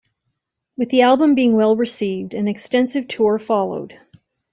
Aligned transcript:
With 0.77 0.89
the 0.89 1.03
album 1.03 1.35
being 1.35 1.53
well 1.55 1.75
received, 1.75 2.33
an 2.33 2.47
extensive 2.47 3.07
tour 3.07 3.37
followed. 3.37 3.99